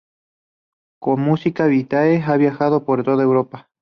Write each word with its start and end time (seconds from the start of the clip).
Con 0.99 1.21
Musica 1.21 1.67
Vitae, 1.67 2.23
ha 2.25 2.35
viajado 2.35 2.85
por 2.85 3.03
toda 3.03 3.21
Europa. 3.21 3.69